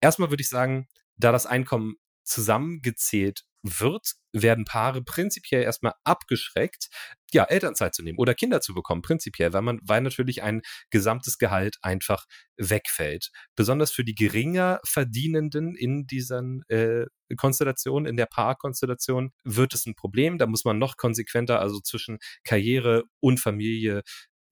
Erstmal 0.00 0.30
würde 0.30 0.42
ich 0.42 0.48
sagen, 0.48 0.88
da 1.16 1.32
das 1.32 1.46
Einkommen 1.46 1.94
zusammengezählt 2.24 3.44
wird, 3.64 4.12
werden 4.32 4.64
Paare 4.64 5.02
prinzipiell 5.02 5.62
erstmal 5.62 5.94
abgeschreckt, 6.04 6.88
ja, 7.32 7.44
Elternzeit 7.44 7.94
zu 7.94 8.02
nehmen 8.02 8.18
oder 8.18 8.34
Kinder 8.34 8.60
zu 8.60 8.74
bekommen, 8.74 9.02
prinzipiell, 9.02 9.52
weil 9.52 9.62
man, 9.62 9.80
weil 9.82 10.02
natürlich 10.02 10.42
ein 10.42 10.62
gesamtes 10.90 11.38
Gehalt 11.38 11.78
einfach 11.82 12.26
wegfällt. 12.56 13.30
Besonders 13.56 13.90
für 13.90 14.04
die 14.04 14.14
geringer 14.14 14.80
Verdienenden 14.86 15.74
in 15.74 16.06
diesen 16.06 16.62
äh, 16.68 17.06
Konstellationen, 17.36 18.06
in 18.06 18.16
der 18.16 18.26
Paarkonstellation, 18.26 19.32
wird 19.42 19.74
es 19.74 19.86
ein 19.86 19.94
Problem. 19.96 20.38
Da 20.38 20.46
muss 20.46 20.64
man 20.64 20.78
noch 20.78 20.96
konsequenter, 20.96 21.60
also 21.60 21.80
zwischen 21.80 22.18
Karriere 22.44 23.04
und 23.20 23.40
Familie 23.40 24.02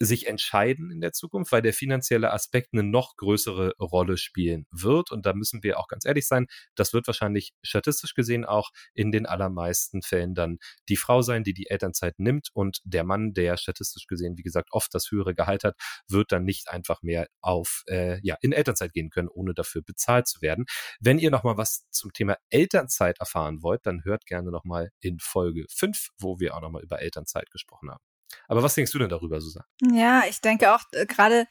sich 0.04 0.26
entscheiden 0.26 0.90
in 0.90 1.00
der 1.00 1.12
Zukunft, 1.12 1.52
weil 1.52 1.62
der 1.62 1.72
finanzielle 1.72 2.32
Aspekt 2.32 2.70
eine 2.72 2.82
noch 2.82 3.16
größere 3.16 3.74
Rolle 3.78 4.16
spielen 4.16 4.66
wird. 4.70 5.10
Und 5.12 5.26
da 5.26 5.32
müssen 5.32 5.62
wir 5.62 5.78
auch 5.78 5.86
ganz 5.86 6.04
ehrlich 6.04 6.26
sein, 6.26 6.46
das 6.74 6.92
wird 6.92 7.06
wahrscheinlich 7.06 7.52
statistisch 7.62 8.14
gesehen 8.14 8.44
auch 8.44 8.70
in 8.94 9.12
den 9.12 9.26
allermeisten 9.26 10.02
Fällen 10.02 10.34
dann 10.34 10.58
die 10.88 10.96
Frau 10.96 11.22
sein, 11.22 11.44
die 11.44 11.54
die 11.54 11.70
Elternzeit 11.70 12.18
nimmt 12.18 12.48
und 12.52 12.80
der 12.84 13.04
Mann, 13.04 13.32
der 13.32 13.56
statistisch 13.56 14.06
gesehen, 14.06 14.36
wie 14.36 14.42
gesagt, 14.42 14.70
oft 14.72 14.92
das 14.94 15.10
höhere 15.10 15.34
Gehalt 15.34 15.64
hat, 15.64 15.76
wird 16.08 16.32
dann 16.32 16.44
nicht 16.44 16.68
einfach 16.68 17.02
mehr 17.02 17.28
auf, 17.40 17.84
äh, 17.86 18.18
ja, 18.22 18.36
in 18.40 18.52
Elternzeit 18.52 18.92
gehen 18.92 19.10
können, 19.10 19.28
ohne 19.28 19.54
dafür 19.54 19.82
bezahlt 19.82 20.26
zu 20.26 20.42
werden. 20.42 20.64
Wenn 21.00 21.18
ihr 21.18 21.30
nochmal 21.30 21.56
was 21.56 21.86
zum 21.90 22.12
Thema 22.12 22.36
Elternzeit 22.50 23.20
erfahren 23.20 23.62
wollt, 23.62 23.86
dann 23.86 24.04
hört 24.04 24.26
gerne 24.26 24.50
nochmal 24.50 24.90
in 25.00 25.18
Folge 25.20 25.64
5, 25.70 26.08
wo 26.18 26.40
wir 26.40 26.56
auch 26.56 26.60
nochmal 26.60 26.82
über 26.82 27.00
Elternzeit 27.00 27.50
gesprochen 27.50 27.90
haben. 27.90 28.11
Aber 28.52 28.62
was 28.62 28.74
denkst 28.74 28.92
du 28.92 28.98
denn 28.98 29.08
darüber, 29.08 29.40
Susanne? 29.40 29.64
Ja, 29.94 30.24
ich 30.28 30.42
denke 30.42 30.74
auch, 30.74 30.80
äh, 30.92 31.06
gerade 31.06 31.46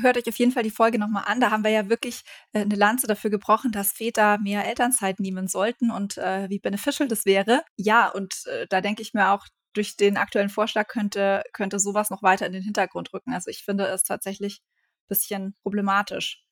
hört 0.00 0.16
euch 0.16 0.26
auf 0.26 0.38
jeden 0.38 0.52
Fall 0.52 0.62
die 0.62 0.70
Folge 0.70 0.98
nochmal 0.98 1.24
an. 1.26 1.38
Da 1.38 1.50
haben 1.50 1.62
wir 1.62 1.70
ja 1.70 1.90
wirklich 1.90 2.22
äh, 2.54 2.62
eine 2.62 2.76
Lanze 2.76 3.06
dafür 3.06 3.28
gebrochen, 3.28 3.72
dass 3.72 3.92
Väter 3.92 4.38
mehr 4.38 4.64
Elternzeit 4.64 5.20
nehmen 5.20 5.48
sollten 5.48 5.90
und 5.90 6.16
äh, 6.16 6.48
wie 6.48 6.58
beneficial 6.58 7.08
das 7.08 7.26
wäre. 7.26 7.62
Ja, 7.76 8.08
und 8.08 8.46
äh, 8.46 8.66
da 8.70 8.80
denke 8.80 9.02
ich 9.02 9.12
mir 9.12 9.32
auch, 9.32 9.46
durch 9.74 9.98
den 9.98 10.16
aktuellen 10.16 10.48
Vorschlag 10.48 10.88
könnte, 10.88 11.42
könnte 11.52 11.78
sowas 11.78 12.08
noch 12.08 12.22
weiter 12.22 12.46
in 12.46 12.52
den 12.52 12.62
Hintergrund 12.62 13.12
rücken. 13.12 13.34
Also 13.34 13.50
ich 13.50 13.62
finde 13.62 13.84
es 13.88 14.02
tatsächlich 14.02 14.60
ein 14.62 15.08
bisschen 15.08 15.56
problematisch. 15.62 16.42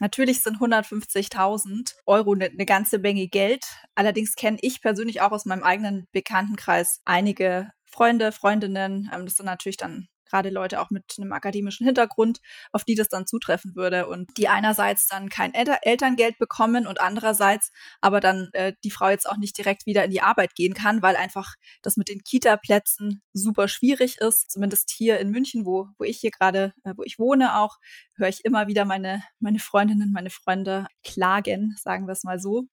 Natürlich 0.00 0.42
sind 0.42 0.58
150.000 0.58 1.94
Euro 2.04 2.34
eine, 2.34 2.50
eine 2.50 2.66
ganze 2.66 2.98
Menge 2.98 3.26
Geld. 3.28 3.64
Allerdings 3.94 4.34
kenne 4.34 4.58
ich 4.60 4.82
persönlich 4.82 5.22
auch 5.22 5.32
aus 5.32 5.46
meinem 5.46 5.62
eigenen 5.62 6.06
Bekanntenkreis 6.12 7.00
einige 7.06 7.70
Freunde, 7.86 8.32
Freundinnen. 8.32 9.10
Ähm, 9.12 9.24
das 9.24 9.36
sind 9.36 9.46
natürlich 9.46 9.76
dann 9.76 10.08
gerade 10.28 10.50
Leute 10.50 10.80
auch 10.80 10.90
mit 10.90 11.14
einem 11.18 11.32
akademischen 11.32 11.86
Hintergrund, 11.86 12.40
auf 12.72 12.84
die 12.84 12.94
das 12.94 13.08
dann 13.08 13.26
zutreffen 13.26 13.74
würde 13.74 14.08
und 14.08 14.36
die 14.36 14.48
einerseits 14.48 15.08
dann 15.08 15.28
kein 15.28 15.54
El 15.54 15.76
Elterngeld 15.82 16.38
bekommen 16.38 16.86
und 16.86 17.00
andererseits 17.00 17.70
aber 18.00 18.20
dann 18.20 18.50
äh, 18.52 18.72
die 18.84 18.90
Frau 18.90 19.08
jetzt 19.08 19.28
auch 19.28 19.36
nicht 19.36 19.56
direkt 19.56 19.86
wieder 19.86 20.04
in 20.04 20.10
die 20.10 20.22
Arbeit 20.22 20.54
gehen 20.54 20.74
kann, 20.74 21.02
weil 21.02 21.16
einfach 21.16 21.54
das 21.82 21.96
mit 21.96 22.08
den 22.08 22.22
Kita-Plätzen 22.22 23.22
super 23.32 23.68
schwierig 23.68 24.18
ist. 24.18 24.50
Zumindest 24.50 24.90
hier 24.90 25.18
in 25.20 25.30
München, 25.30 25.64
wo, 25.64 25.88
wo 25.98 26.04
ich 26.04 26.18
hier 26.18 26.30
gerade, 26.30 26.72
äh, 26.84 26.92
wo 26.96 27.02
ich 27.04 27.18
wohne 27.18 27.58
auch, 27.58 27.76
höre 28.16 28.28
ich 28.28 28.44
immer 28.44 28.66
wieder 28.66 28.84
meine, 28.84 29.22
meine 29.40 29.58
Freundinnen, 29.58 30.12
meine 30.12 30.30
Freunde 30.30 30.86
klagen, 31.04 31.74
sagen 31.78 32.06
wir 32.06 32.12
es 32.12 32.24
mal 32.24 32.38
so. 32.40 32.66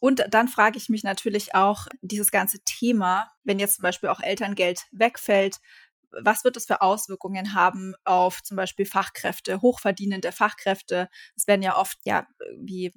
Und 0.00 0.24
dann 0.30 0.48
frage 0.48 0.78
ich 0.78 0.88
mich 0.88 1.04
natürlich 1.04 1.54
auch, 1.54 1.86
dieses 2.02 2.30
ganze 2.30 2.58
Thema, 2.64 3.30
wenn 3.44 3.58
jetzt 3.58 3.76
zum 3.76 3.82
Beispiel 3.82 4.08
auch 4.08 4.20
Elterngeld 4.20 4.86
wegfällt, 4.92 5.58
was 6.10 6.42
wird 6.42 6.56
das 6.56 6.66
für 6.66 6.80
Auswirkungen 6.82 7.54
haben 7.54 7.94
auf 8.04 8.42
zum 8.42 8.56
Beispiel 8.56 8.86
Fachkräfte, 8.86 9.60
hochverdienende 9.62 10.32
Fachkräfte? 10.32 11.08
Es 11.36 11.46
werden 11.46 11.62
ja 11.62 11.76
oft 11.76 11.98
ja 12.04 12.26
wie 12.58 12.92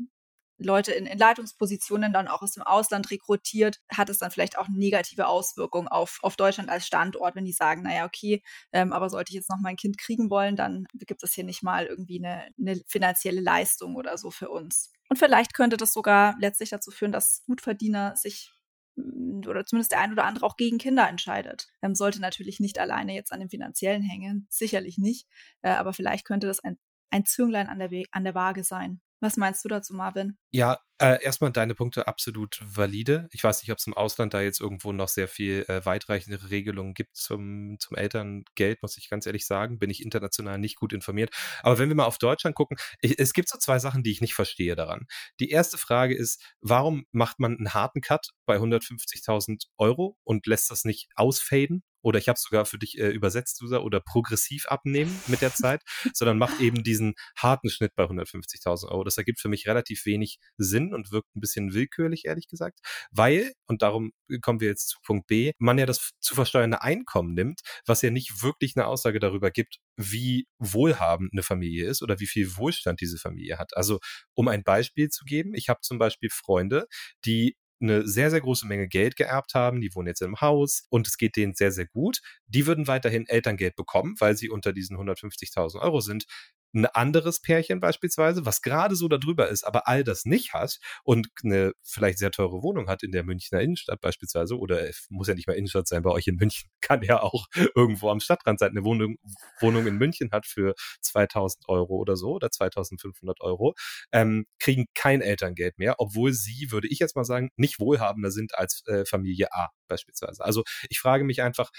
Leute 0.57 0.93
in, 0.93 1.05
in 1.05 1.17
Leitungspositionen 1.17 2.13
dann 2.13 2.27
auch 2.27 2.41
aus 2.41 2.53
dem 2.53 2.63
Ausland 2.63 3.11
rekrutiert, 3.11 3.81
hat 3.89 4.09
es 4.09 4.19
dann 4.19 4.31
vielleicht 4.31 4.57
auch 4.57 4.67
negative 4.69 5.27
Auswirkungen 5.27 5.87
auf, 5.87 6.19
auf 6.21 6.35
Deutschland 6.35 6.69
als 6.69 6.87
Standort, 6.87 7.35
wenn 7.35 7.45
die 7.45 7.51
sagen, 7.53 7.83
naja, 7.83 8.05
okay, 8.05 8.41
ähm, 8.71 8.93
aber 8.93 9.09
sollte 9.09 9.31
ich 9.31 9.35
jetzt 9.35 9.49
noch 9.49 9.59
mein 9.61 9.75
Kind 9.75 9.97
kriegen 9.97 10.29
wollen, 10.29 10.55
dann 10.55 10.85
gibt 10.93 11.23
es 11.23 11.33
hier 11.33 11.43
nicht 11.43 11.63
mal 11.63 11.85
irgendwie 11.85 12.23
eine, 12.23 12.47
eine 12.57 12.81
finanzielle 12.87 13.41
Leistung 13.41 13.95
oder 13.95 14.17
so 14.17 14.31
für 14.31 14.49
uns. 14.49 14.92
Und 15.13 15.19
vielleicht 15.19 15.53
könnte 15.53 15.77
das 15.77 15.93
sogar 15.93 16.35
letztlich 16.39 16.71
dazu 16.71 16.89
führen, 16.89 17.11
dass 17.11 17.43
Gutverdiener 17.45 18.15
sich 18.15 18.51
oder 18.97 19.63
zumindest 19.63 19.91
der 19.91 19.99
ein 19.99 20.11
oder 20.11 20.25
andere 20.25 20.43
auch 20.43 20.57
gegen 20.57 20.79
Kinder 20.79 21.07
entscheidet. 21.07 21.67
Ähm, 21.83 21.93
sollte 21.93 22.19
natürlich 22.19 22.59
nicht 22.59 22.79
alleine 22.79 23.13
jetzt 23.13 23.31
an 23.31 23.39
dem 23.39 23.47
finanziellen 23.47 24.01
hängen, 24.01 24.47
sicherlich 24.49 24.97
nicht, 24.97 25.27
äh, 25.61 25.69
aber 25.69 25.93
vielleicht 25.93 26.25
könnte 26.25 26.47
das 26.47 26.61
ein, 26.61 26.79
ein 27.11 27.25
Zünglein 27.25 27.67
an 27.67 27.77
der, 27.77 27.91
an 28.09 28.23
der 28.23 28.33
Waage 28.33 28.63
sein. 28.63 29.01
Was 29.23 29.37
meinst 29.37 29.63
du 29.63 29.69
dazu, 29.69 29.93
Marvin? 29.93 30.37
Ja, 30.51 30.81
äh, 30.97 31.23
erstmal 31.23 31.53
deine 31.53 31.75
Punkte 31.75 32.07
absolut 32.07 32.59
valide. 32.61 33.29
Ich 33.31 33.41
weiß 33.41 33.61
nicht, 33.61 33.71
ob 33.71 33.77
es 33.77 33.87
im 33.87 33.93
Ausland 33.93 34.33
da 34.33 34.41
jetzt 34.41 34.59
irgendwo 34.59 34.91
noch 34.91 35.07
sehr 35.07 35.29
viel 35.29 35.63
äh, 35.69 35.85
weitreichendere 35.85 36.49
Regelungen 36.49 36.93
gibt 36.93 37.15
zum, 37.15 37.77
zum 37.79 37.95
Elterngeld, 37.95 38.81
muss 38.81 38.97
ich 38.97 39.09
ganz 39.09 39.25
ehrlich 39.25 39.45
sagen. 39.45 39.79
Bin 39.79 39.89
ich 39.89 40.03
international 40.03 40.57
nicht 40.57 40.75
gut 40.75 40.91
informiert. 40.91 41.33
Aber 41.61 41.79
wenn 41.79 41.87
wir 41.87 41.95
mal 41.95 42.03
auf 42.03 42.17
Deutschland 42.17 42.53
gucken, 42.53 42.75
ich, 42.99 43.17
es 43.17 43.31
gibt 43.31 43.47
so 43.47 43.57
zwei 43.57 43.79
Sachen, 43.79 44.03
die 44.03 44.11
ich 44.11 44.19
nicht 44.19 44.33
verstehe 44.33 44.75
daran. 44.75 45.07
Die 45.39 45.51
erste 45.51 45.77
Frage 45.77 46.17
ist, 46.17 46.43
warum 46.59 47.05
macht 47.13 47.39
man 47.39 47.55
einen 47.55 47.73
harten 47.73 48.01
Cut 48.01 48.31
bei 48.45 48.57
150.000 48.57 49.67
Euro 49.77 50.17
und 50.25 50.47
lässt 50.47 50.69
das 50.69 50.83
nicht 50.83 51.07
ausfaden? 51.15 51.81
Oder 52.03 52.19
ich 52.19 52.27
habe 52.27 52.35
es 52.35 52.43
sogar 52.43 52.65
für 52.65 52.77
dich 52.77 52.99
äh, 52.99 53.09
übersetzt, 53.09 53.57
Susa, 53.57 53.79
oder 53.79 53.99
progressiv 53.99 54.67
abnehmen 54.67 55.17
mit 55.27 55.41
der 55.41 55.53
Zeit, 55.53 55.81
sondern 56.13 56.37
macht 56.37 56.59
eben 56.59 56.83
diesen 56.83 57.15
harten 57.37 57.69
Schnitt 57.69 57.95
bei 57.95 58.03
150.000 58.03 58.89
Euro. 58.89 59.03
Das 59.03 59.17
ergibt 59.17 59.39
für 59.39 59.49
mich 59.49 59.67
relativ 59.67 60.05
wenig 60.05 60.37
Sinn 60.57 60.93
und 60.93 61.11
wirkt 61.11 61.35
ein 61.35 61.39
bisschen 61.39 61.73
willkürlich, 61.73 62.25
ehrlich 62.25 62.47
gesagt, 62.47 62.79
weil, 63.11 63.53
und 63.67 63.81
darum 63.81 64.11
kommen 64.41 64.59
wir 64.59 64.67
jetzt 64.67 64.89
zu 64.89 64.99
Punkt 65.03 65.27
B, 65.27 65.53
man 65.57 65.77
ja 65.77 65.85
das 65.85 66.11
zu 66.19 66.35
versteuernde 66.35 66.81
Einkommen 66.81 67.33
nimmt, 67.33 67.61
was 67.85 68.01
ja 68.01 68.11
nicht 68.11 68.43
wirklich 68.43 68.73
eine 68.75 68.87
Aussage 68.87 69.19
darüber 69.19 69.51
gibt, 69.51 69.79
wie 69.95 70.45
wohlhabend 70.59 71.31
eine 71.33 71.43
Familie 71.43 71.87
ist 71.87 72.01
oder 72.01 72.19
wie 72.19 72.27
viel 72.27 72.57
Wohlstand 72.57 73.01
diese 73.01 73.17
Familie 73.17 73.57
hat. 73.57 73.75
Also 73.77 73.99
um 74.33 74.47
ein 74.47 74.63
Beispiel 74.63 75.09
zu 75.09 75.25
geben, 75.25 75.53
ich 75.53 75.69
habe 75.69 75.79
zum 75.81 75.97
Beispiel 75.97 76.29
Freunde, 76.29 76.87
die 77.25 77.55
eine 77.83 78.07
sehr, 78.07 78.31
sehr 78.31 78.41
große 78.41 78.65
Menge 78.67 78.87
Geld 78.87 79.15
geerbt 79.15 79.53
haben, 79.53 79.81
die 79.81 79.93
wohnen 79.93 80.07
jetzt 80.07 80.21
im 80.21 80.41
Haus 80.41 80.85
und 80.89 81.07
es 81.07 81.17
geht 81.17 81.35
denen 81.35 81.53
sehr, 81.53 81.71
sehr 81.71 81.85
gut. 81.87 82.21
Die 82.47 82.65
würden 82.65 82.87
weiterhin 82.87 83.27
Elterngeld 83.27 83.75
bekommen, 83.75 84.15
weil 84.19 84.37
sie 84.37 84.49
unter 84.49 84.73
diesen 84.73 84.97
150.000 84.97 85.79
Euro 85.81 85.99
sind 86.01 86.25
ein 86.73 86.85
anderes 86.85 87.41
Pärchen 87.41 87.79
beispielsweise, 87.79 88.45
was 88.45 88.61
gerade 88.61 88.95
so 88.95 89.07
darüber 89.07 89.49
ist, 89.49 89.63
aber 89.63 89.87
all 89.87 90.03
das 90.03 90.25
nicht 90.25 90.53
hat 90.53 90.79
und 91.03 91.27
eine 91.43 91.73
vielleicht 91.83 92.17
sehr 92.17 92.31
teure 92.31 92.63
Wohnung 92.63 92.87
hat 92.87 93.03
in 93.03 93.11
der 93.11 93.23
Münchner 93.23 93.61
Innenstadt 93.61 94.01
beispielsweise 94.01 94.57
oder 94.57 94.89
muss 95.09 95.27
ja 95.27 95.35
nicht 95.35 95.47
mal 95.47 95.53
Innenstadt 95.53 95.87
sein, 95.87 96.01
bei 96.03 96.11
euch 96.11 96.27
in 96.27 96.35
München 96.35 96.69
kann 96.81 97.03
ja 97.03 97.21
auch 97.21 97.47
irgendwo 97.75 98.09
am 98.09 98.19
Stadtrand 98.19 98.59
sein, 98.59 98.71
eine 98.71 98.83
Wohnung, 98.83 99.17
Wohnung 99.59 99.87
in 99.87 99.97
München 99.97 100.31
hat 100.31 100.45
für 100.45 100.73
2000 101.01 101.69
Euro 101.69 101.95
oder 101.95 102.15
so 102.15 102.31
oder 102.33 102.49
2500 102.49 103.41
Euro, 103.41 103.75
ähm, 104.11 104.45
kriegen 104.59 104.85
kein 104.95 105.21
Elterngeld 105.21 105.77
mehr, 105.77 105.95
obwohl 105.99 106.33
sie, 106.33 106.71
würde 106.71 106.87
ich 106.87 106.99
jetzt 106.99 107.15
mal 107.15 107.25
sagen, 107.25 107.49
nicht 107.55 107.79
wohlhabender 107.79 108.31
sind 108.31 108.55
als 108.55 108.83
äh, 108.87 109.05
Familie 109.05 109.53
A 109.53 109.69
beispielsweise. 109.87 110.43
Also 110.43 110.63
ich 110.89 110.99
frage 110.99 111.23
mich 111.23 111.41
einfach, 111.41 111.69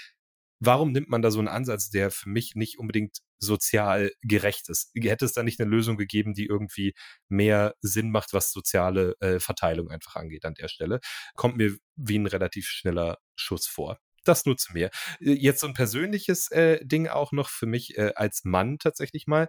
warum 0.59 0.91
nimmt 0.91 1.09
man 1.09 1.21
da 1.21 1.31
so 1.31 1.39
einen 1.39 1.47
Ansatz, 1.47 1.89
der 1.89 2.11
für 2.11 2.29
mich 2.29 2.55
nicht 2.55 2.79
unbedingt 2.79 3.19
sozial 3.39 4.11
gerecht 4.21 4.69
ist? 4.69 4.91
Hätte 4.95 5.25
es 5.25 5.33
da 5.33 5.43
nicht 5.43 5.59
eine 5.59 5.69
Lösung 5.69 5.97
gegeben, 5.97 6.33
die 6.33 6.45
irgendwie 6.45 6.93
mehr 7.27 7.75
Sinn 7.81 8.11
macht, 8.11 8.33
was 8.33 8.51
soziale 8.51 9.15
äh, 9.19 9.39
Verteilung 9.39 9.89
einfach 9.89 10.15
angeht 10.15 10.45
an 10.45 10.53
der 10.55 10.67
Stelle? 10.67 10.99
Kommt 11.35 11.57
mir 11.57 11.75
wie 11.95 12.17
ein 12.17 12.27
relativ 12.27 12.67
schneller 12.67 13.17
Schuss 13.35 13.67
vor. 13.67 13.99
Das 14.23 14.45
nur 14.45 14.57
zu 14.57 14.73
mir. 14.73 14.89
Äh, 15.19 15.33
jetzt 15.33 15.61
so 15.61 15.67
ein 15.67 15.73
persönliches 15.73 16.51
äh, 16.51 16.83
Ding 16.85 17.07
auch 17.07 17.31
noch 17.31 17.49
für 17.49 17.67
mich 17.67 17.97
äh, 17.97 18.11
als 18.15 18.43
Mann 18.43 18.79
tatsächlich 18.79 19.27
mal. 19.27 19.47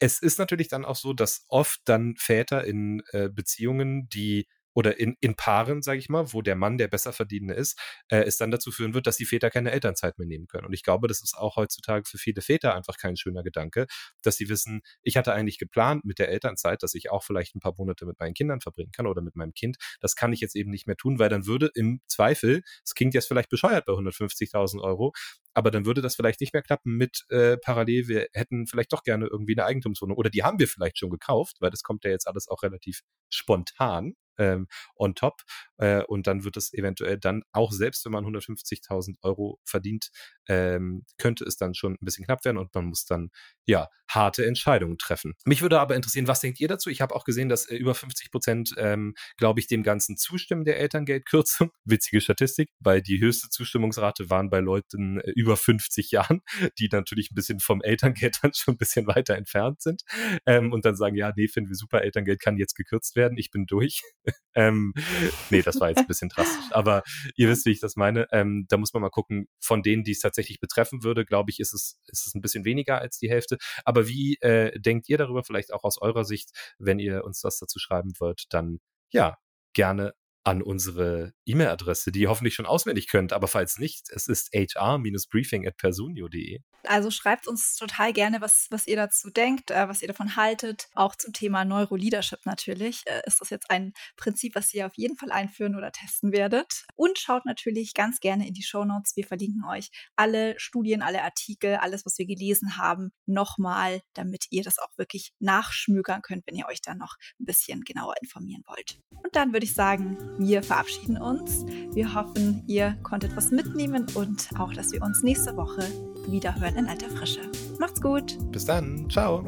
Es 0.00 0.20
ist 0.20 0.38
natürlich 0.38 0.68
dann 0.68 0.84
auch 0.84 0.96
so, 0.96 1.12
dass 1.12 1.44
oft 1.48 1.80
dann 1.84 2.14
Väter 2.16 2.64
in 2.64 3.02
äh, 3.10 3.28
Beziehungen, 3.28 4.08
die 4.08 4.46
oder 4.78 5.00
in, 5.00 5.16
in 5.20 5.34
Paaren, 5.34 5.82
sage 5.82 5.98
ich 5.98 6.08
mal, 6.08 6.32
wo 6.32 6.40
der 6.40 6.54
Mann 6.54 6.78
der 6.78 6.86
Besserverdienende 6.86 7.52
ist, 7.54 7.76
äh, 8.12 8.20
es 8.20 8.36
dann 8.36 8.52
dazu 8.52 8.70
führen 8.70 8.94
wird, 8.94 9.08
dass 9.08 9.16
die 9.16 9.24
Väter 9.24 9.50
keine 9.50 9.72
Elternzeit 9.72 10.16
mehr 10.20 10.28
nehmen 10.28 10.46
können. 10.46 10.66
Und 10.66 10.72
ich 10.72 10.84
glaube, 10.84 11.08
das 11.08 11.20
ist 11.20 11.36
auch 11.36 11.56
heutzutage 11.56 12.04
für 12.08 12.16
viele 12.16 12.42
Väter 12.42 12.76
einfach 12.76 12.96
kein 12.96 13.16
schöner 13.16 13.42
Gedanke, 13.42 13.88
dass 14.22 14.36
sie 14.36 14.48
wissen, 14.48 14.82
ich 15.02 15.16
hatte 15.16 15.32
eigentlich 15.32 15.58
geplant 15.58 16.04
mit 16.04 16.20
der 16.20 16.28
Elternzeit, 16.28 16.80
dass 16.84 16.94
ich 16.94 17.10
auch 17.10 17.24
vielleicht 17.24 17.56
ein 17.56 17.58
paar 17.58 17.74
Monate 17.76 18.06
mit 18.06 18.20
meinen 18.20 18.34
Kindern 18.34 18.60
verbringen 18.60 18.92
kann 18.92 19.08
oder 19.08 19.20
mit 19.20 19.34
meinem 19.34 19.52
Kind. 19.52 19.78
Das 19.98 20.14
kann 20.14 20.32
ich 20.32 20.38
jetzt 20.38 20.54
eben 20.54 20.70
nicht 20.70 20.86
mehr 20.86 20.96
tun, 20.96 21.18
weil 21.18 21.28
dann 21.28 21.44
würde 21.46 21.72
im 21.74 22.00
Zweifel, 22.06 22.62
es 22.84 22.94
klingt 22.94 23.14
jetzt 23.14 23.26
vielleicht 23.26 23.48
bescheuert 23.48 23.84
bei 23.84 23.94
150.000 23.94 24.80
Euro, 24.80 25.12
aber 25.54 25.72
dann 25.72 25.86
würde 25.86 26.02
das 26.02 26.14
vielleicht 26.14 26.40
nicht 26.40 26.52
mehr 26.52 26.62
klappen 26.62 26.96
mit 26.96 27.24
äh, 27.30 27.56
parallel, 27.56 28.06
wir 28.06 28.28
hätten 28.32 28.68
vielleicht 28.68 28.92
doch 28.92 29.02
gerne 29.02 29.26
irgendwie 29.26 29.56
eine 29.56 29.64
Eigentumswohnung 29.64 30.16
oder 30.16 30.30
die 30.30 30.44
haben 30.44 30.60
wir 30.60 30.68
vielleicht 30.68 30.98
schon 30.98 31.10
gekauft, 31.10 31.56
weil 31.58 31.70
das 31.70 31.82
kommt 31.82 32.04
ja 32.04 32.12
jetzt 32.12 32.28
alles 32.28 32.46
auch 32.46 32.62
relativ 32.62 33.00
spontan 33.28 34.14
ähm, 34.38 34.68
on 34.96 35.14
top. 35.14 35.42
Äh, 35.78 36.02
und 36.04 36.26
dann 36.26 36.44
wird 36.44 36.56
es 36.56 36.72
eventuell 36.72 37.18
dann 37.18 37.42
auch 37.52 37.72
selbst, 37.72 38.04
wenn 38.04 38.12
man 38.12 38.24
150.000 38.24 39.18
Euro 39.22 39.58
verdient, 39.64 40.10
ähm, 40.48 41.04
könnte 41.18 41.44
es 41.44 41.56
dann 41.56 41.74
schon 41.74 41.94
ein 41.94 42.04
bisschen 42.04 42.24
knapp 42.24 42.44
werden 42.44 42.58
und 42.58 42.74
man 42.74 42.86
muss 42.86 43.04
dann 43.04 43.30
ja 43.66 43.88
harte 44.08 44.46
Entscheidungen 44.46 44.98
treffen. 44.98 45.34
Mich 45.44 45.62
würde 45.62 45.80
aber 45.80 45.94
interessieren, 45.94 46.26
was 46.26 46.40
denkt 46.40 46.60
ihr 46.60 46.68
dazu? 46.68 46.90
Ich 46.90 47.00
habe 47.00 47.14
auch 47.14 47.24
gesehen, 47.24 47.48
dass 47.48 47.66
äh, 47.66 47.76
über 47.76 47.94
50 47.94 48.30
Prozent, 48.30 48.74
ähm, 48.78 49.14
glaube 49.36 49.60
ich, 49.60 49.66
dem 49.66 49.82
Ganzen 49.82 50.16
zustimmen 50.16 50.64
der 50.64 50.78
Elterngeldkürzung. 50.78 51.70
Witzige 51.84 52.20
Statistik, 52.20 52.70
weil 52.80 53.02
die 53.02 53.20
höchste 53.20 53.48
Zustimmungsrate 53.50 54.30
waren 54.30 54.50
bei 54.50 54.60
Leuten 54.60 55.20
äh, 55.20 55.30
über 55.30 55.56
50 55.56 56.10
Jahren, 56.10 56.40
die 56.78 56.88
natürlich 56.90 57.30
ein 57.30 57.34
bisschen 57.34 57.60
vom 57.60 57.82
Elterngeld 57.82 58.38
dann 58.42 58.52
schon 58.54 58.74
ein 58.74 58.78
bisschen 58.78 59.06
weiter 59.06 59.36
entfernt 59.36 59.82
sind 59.82 60.02
ähm, 60.46 60.72
und 60.72 60.84
dann 60.84 60.96
sagen, 60.96 61.16
ja, 61.16 61.32
nee, 61.36 61.48
finden 61.48 61.70
wir 61.70 61.76
super, 61.76 62.02
Elterngeld 62.02 62.40
kann 62.40 62.56
jetzt 62.56 62.74
gekürzt 62.74 63.16
werden, 63.16 63.38
ich 63.38 63.50
bin 63.50 63.66
durch. 63.66 64.02
ähm, 64.58 64.92
nee, 65.50 65.62
das 65.62 65.78
war 65.78 65.88
jetzt 65.88 65.98
ein 65.98 66.06
bisschen 66.08 66.28
drastisch. 66.28 66.72
Aber 66.72 67.04
ihr 67.36 67.48
wisst, 67.48 67.64
wie 67.64 67.70
ich 67.70 67.80
das 67.80 67.94
meine. 67.94 68.26
Ähm, 68.32 68.66
da 68.68 68.76
muss 68.76 68.92
man 68.92 69.02
mal 69.02 69.08
gucken, 69.08 69.46
von 69.60 69.82
denen, 69.82 70.02
die 70.02 70.10
es 70.10 70.18
tatsächlich 70.18 70.58
betreffen 70.58 71.04
würde, 71.04 71.24
glaube 71.24 71.50
ich, 71.50 71.60
ist 71.60 71.72
es, 71.72 72.00
ist 72.08 72.26
es 72.26 72.34
ein 72.34 72.40
bisschen 72.40 72.64
weniger 72.64 72.98
als 73.00 73.18
die 73.18 73.30
Hälfte. 73.30 73.56
Aber 73.84 74.08
wie 74.08 74.36
äh, 74.40 74.78
denkt 74.80 75.08
ihr 75.08 75.16
darüber, 75.16 75.44
vielleicht 75.44 75.72
auch 75.72 75.84
aus 75.84 76.02
eurer 76.02 76.24
Sicht, 76.24 76.50
wenn 76.78 76.98
ihr 76.98 77.24
uns 77.24 77.40
das 77.40 77.60
dazu 77.60 77.78
schreiben 77.78 78.14
wollt, 78.18 78.46
dann 78.50 78.80
ja, 79.10 79.38
gerne 79.74 80.12
an 80.48 80.62
unsere 80.62 81.34
E-Mail-Adresse, 81.44 82.10
die 82.10 82.20
ihr 82.20 82.30
hoffentlich 82.30 82.54
schon 82.54 82.64
auswendig 82.64 83.08
könnt. 83.08 83.34
Aber 83.34 83.48
falls 83.48 83.78
nicht, 83.78 84.08
es 84.10 84.28
ist 84.28 84.48
hr-briefing 84.54 85.66
at 85.66 85.76
personio.de. 85.76 86.60
Also 86.84 87.10
schreibt 87.10 87.46
uns 87.46 87.76
total 87.76 88.14
gerne, 88.14 88.40
was, 88.40 88.68
was 88.70 88.86
ihr 88.86 88.96
dazu 88.96 89.28
denkt, 89.28 89.70
äh, 89.70 89.88
was 89.88 90.00
ihr 90.00 90.08
davon 90.08 90.36
haltet. 90.36 90.88
Auch 90.94 91.16
zum 91.16 91.34
Thema 91.34 91.66
Neuroleadership 91.66 92.46
natürlich. 92.46 93.02
Äh, 93.06 93.20
ist 93.26 93.42
das 93.42 93.50
jetzt 93.50 93.70
ein 93.70 93.92
Prinzip, 94.16 94.54
was 94.54 94.72
ihr 94.72 94.86
auf 94.86 94.94
jeden 94.94 95.16
Fall 95.16 95.30
einführen 95.30 95.76
oder 95.76 95.92
testen 95.92 96.32
werdet? 96.32 96.86
Und 96.94 97.18
schaut 97.18 97.44
natürlich 97.44 97.92
ganz 97.92 98.20
gerne 98.20 98.48
in 98.48 98.54
die 98.54 98.62
Show 98.62 98.84
Notes. 98.84 99.16
Wir 99.16 99.26
verlinken 99.26 99.64
euch 99.68 99.90
alle 100.16 100.58
Studien, 100.58 101.02
alle 101.02 101.22
Artikel, 101.24 101.76
alles, 101.76 102.06
was 102.06 102.16
wir 102.16 102.26
gelesen 102.26 102.78
haben, 102.78 103.10
nochmal, 103.26 104.00
damit 104.14 104.46
ihr 104.50 104.62
das 104.62 104.78
auch 104.78 104.96
wirklich 104.96 105.32
nachschmökern 105.40 106.22
könnt, 106.22 106.46
wenn 106.46 106.56
ihr 106.56 106.66
euch 106.68 106.80
dann 106.80 106.98
noch 106.98 107.16
ein 107.38 107.44
bisschen 107.44 107.82
genauer 107.82 108.14
informieren 108.22 108.62
wollt. 108.66 108.98
Und 109.10 109.36
dann 109.36 109.52
würde 109.52 109.66
ich 109.66 109.74
sagen, 109.74 110.16
wir 110.38 110.62
verabschieden 110.62 111.18
uns. 111.18 111.66
Wir 111.92 112.14
hoffen, 112.14 112.62
ihr 112.66 112.96
konntet 113.02 113.36
was 113.36 113.50
mitnehmen 113.50 114.06
und 114.14 114.48
auch, 114.58 114.72
dass 114.72 114.92
wir 114.92 115.02
uns 115.02 115.22
nächste 115.22 115.56
Woche 115.56 115.82
wieder 116.28 116.54
hören 116.60 116.76
in 116.76 116.86
alter 116.86 117.08
Frische. 117.08 117.40
Macht's 117.78 118.00
gut. 118.00 118.38
Bis 118.52 118.64
dann. 118.64 119.08
Ciao. 119.10 119.44